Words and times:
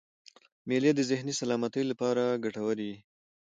مېلې 0.67 0.91
د 0.95 0.99
ذهني 1.09 1.33
سلامتۍ 1.41 1.83
له 1.87 1.93
پاره 2.01 2.25
ګټوري 2.43 2.85
يي. 2.91 2.95